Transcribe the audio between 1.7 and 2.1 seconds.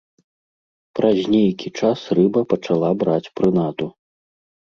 час